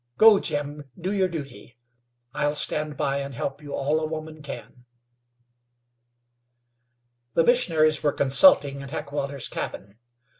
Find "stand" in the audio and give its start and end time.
2.55-2.97